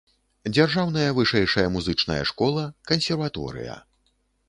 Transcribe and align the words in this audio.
Дзяржаўная 0.55 1.09
вышэйшая 1.19 1.67
музычная 1.75 2.19
школа, 2.33 2.67
кансерваторыя. 2.93 3.81